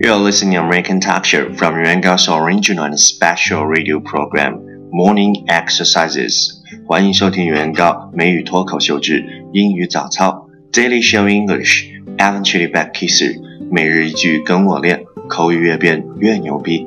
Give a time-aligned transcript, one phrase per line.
[0.00, 6.62] You're listening to American Talk Show from Yuangao's original and special radio program Morning Exercises。
[6.86, 13.40] 欢迎收听原告美语脱口秀之英语早操 Daily Show English。Alan Chili Back Kisser，
[13.70, 16.86] 每日一句跟我练，口语越变越牛逼。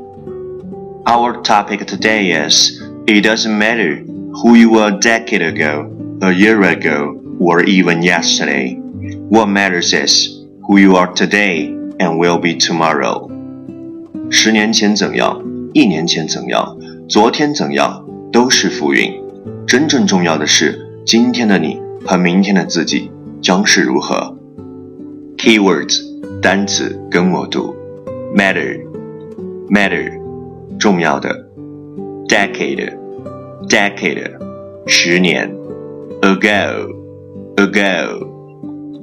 [1.05, 4.03] Our topic today is It doesn't matter
[4.33, 5.89] who you were a decade ago,
[6.21, 8.77] a year ago, or even yesterday.
[9.29, 10.29] What matters is
[10.67, 13.29] who you are today and will be tomorrow.
[14.29, 15.41] 十年前怎样，
[15.73, 16.77] 一年前怎样，
[17.09, 19.11] 昨天怎样，都是浮云。
[19.67, 23.11] 真正重要的是，今天的你和明天的自己
[23.41, 24.37] 将是如何。
[25.37, 26.01] Keywords
[26.41, 27.75] 单词跟我读，
[28.35, 28.79] matter
[29.69, 30.11] matter
[30.77, 31.47] 重要的，
[32.27, 32.93] decade
[33.67, 34.31] decade
[34.85, 35.51] 十年，
[36.21, 36.93] ago
[37.55, 38.27] ago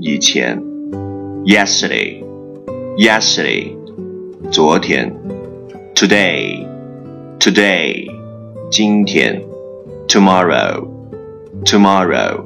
[0.01, 0.62] 以前，
[1.45, 2.22] yesterday
[2.97, 3.77] yesterday
[4.51, 5.15] 昨天，
[5.95, 6.67] today
[7.39, 8.06] today
[8.70, 9.42] 今天，
[10.06, 10.89] tomorrow
[11.64, 12.45] tomorrow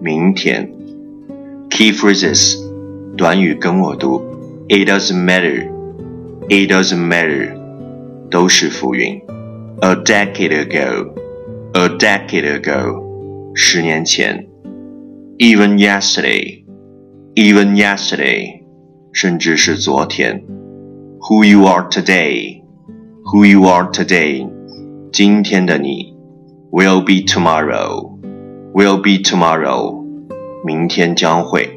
[0.00, 0.70] 明天，
[1.70, 2.56] key phrases
[3.16, 4.20] 短语跟我读，
[4.68, 5.68] it doesn't matter
[6.48, 7.56] it doesn't matter
[8.30, 9.20] 都是浮云，
[9.80, 11.12] a decade ago
[11.72, 13.02] a decade ago
[13.54, 14.46] 十年前，
[15.38, 16.64] even yesterday
[17.34, 18.61] even yesterday
[19.12, 20.44] 甚至是昨天，
[21.20, 22.62] who you are today
[23.24, 24.48] who you are today
[25.12, 26.14] 今天的你，
[26.70, 28.10] will be tomorrow
[28.72, 30.04] will be tomorrow
[30.64, 31.68] 明天将会。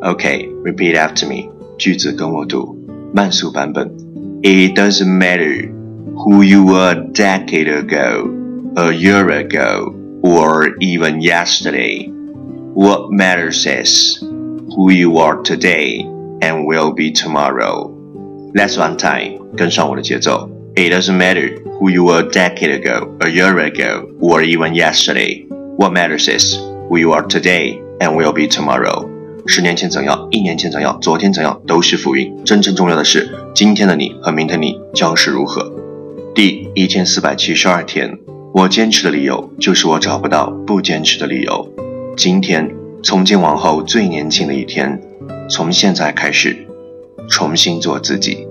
[0.00, 1.50] Okay, repeat after me.
[1.78, 2.76] 句子跟我读，
[3.14, 3.88] 慢速版本。
[4.42, 5.70] It doesn't matter
[6.14, 8.28] who you were a decade ago,
[8.74, 12.10] a year ago, or even yesterday.
[12.74, 14.22] What matters is
[14.77, 16.05] who you are today
[16.39, 17.91] and will be tomorrow.
[18.53, 19.39] Let's one time.
[19.57, 20.51] 跟上我的节奏。
[20.75, 25.47] It doesn't matter who you were a decade ago, a year ago, or even yesterday.
[25.77, 26.55] What matters is
[26.87, 29.07] who you are today and will be tomorrow.
[29.47, 32.43] 十年前怎样，一年前怎样，昨天怎样，都是浮云。
[32.45, 35.73] 真正重要的是，今天的你和明天你将是如何。
[36.35, 38.19] 第一千四百七十二天，
[38.53, 41.67] 我坚持的理由就是我找不到不坚持的理由。
[42.15, 42.69] 今天，
[43.03, 44.99] 从今往后最年轻的一天，
[45.49, 46.57] 从现在开始，
[47.29, 48.47] 重新做自己。